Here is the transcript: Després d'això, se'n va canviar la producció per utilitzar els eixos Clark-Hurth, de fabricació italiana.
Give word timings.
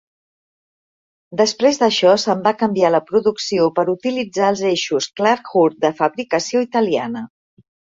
Després 1.41 1.77
d'això, 1.81 2.15
se'n 2.23 2.41
va 2.49 2.55
canviar 2.63 2.93
la 2.97 3.03
producció 3.11 3.69
per 3.79 3.87
utilitzar 3.97 4.51
els 4.57 4.67
eixos 4.75 5.13
Clark-Hurth, 5.23 5.83
de 5.89 5.97
fabricació 6.05 6.69
italiana. 6.73 7.29